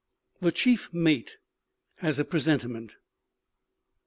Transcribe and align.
THE 0.39 0.51
CHIEF 0.51 0.91
MATE 0.91 1.37
HAS 1.97 2.17
A 2.17 2.25
PRESENTIMENT. 2.25 2.95